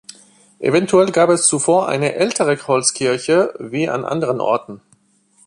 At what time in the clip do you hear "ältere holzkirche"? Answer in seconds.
2.15-3.53